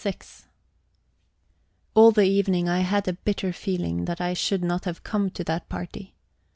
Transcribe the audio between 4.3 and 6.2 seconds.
should not have come to that party.